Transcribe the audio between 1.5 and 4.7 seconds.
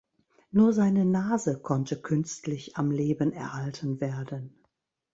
konnte künstlich am Leben erhalten werden.